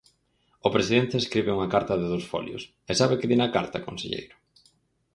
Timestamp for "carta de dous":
1.75-2.25